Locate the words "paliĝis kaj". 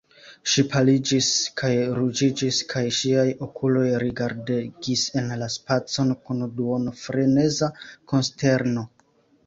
0.69-1.69